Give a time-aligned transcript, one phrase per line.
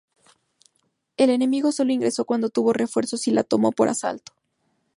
[1.15, 4.31] El enemigo sólo ingresó cuando tuvo refuerzos y la tomó por asalto.